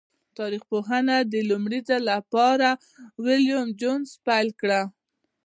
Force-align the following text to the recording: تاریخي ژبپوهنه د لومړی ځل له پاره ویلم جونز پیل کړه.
تاریخي 0.37 0.63
ژبپوهنه 0.65 1.15
د 1.33 1.35
لومړی 1.49 1.79
ځل 1.87 2.01
له 2.09 2.17
پاره 2.33 2.71
ویلم 3.23 3.67
جونز 3.79 4.09
پیل 4.25 4.47
کړه. 4.61 4.81